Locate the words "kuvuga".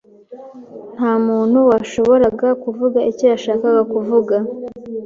2.63-2.99, 3.93-4.35